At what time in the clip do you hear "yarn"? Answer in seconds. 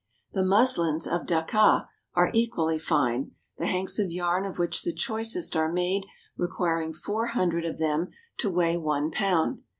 4.09-4.47